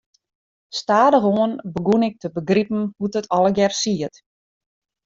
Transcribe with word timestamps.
Stadichoan 0.79 1.51
begûn 1.73 2.07
ik 2.09 2.15
te 2.19 2.27
begripen 2.37 2.81
hoe't 2.97 3.17
it 3.19 3.31
allegearre 3.35 3.77
siet. 3.81 4.15